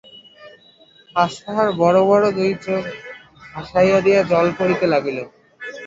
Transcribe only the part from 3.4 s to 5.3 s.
ভাসাইয়া দিয়া জল পড়িতে লাগিল।